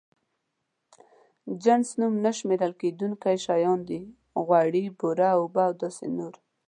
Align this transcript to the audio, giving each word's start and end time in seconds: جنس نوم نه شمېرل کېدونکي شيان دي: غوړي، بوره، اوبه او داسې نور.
جنس 1.63 1.87
نوم 1.99 2.13
نه 2.25 2.31
شمېرل 2.37 2.73
کېدونکي 2.81 3.35
شيان 3.45 3.79
دي: 3.89 3.99
غوړي، 4.45 4.83
بوره، 4.99 5.29
اوبه 5.37 5.61
او 5.67 5.73
داسې 5.81 6.05
نور. 6.17 6.33